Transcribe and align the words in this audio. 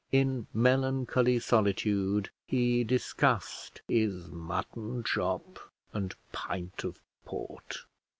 In 0.11 0.47
melancholy 0.51 1.37
solitude 1.37 2.31
he 2.47 2.83
discussed 2.83 3.83
his 3.87 4.29
mutton 4.31 5.03
chop 5.03 5.59
and 5.93 6.15
pint 6.31 6.83
of 6.83 6.99
port. 7.23 7.77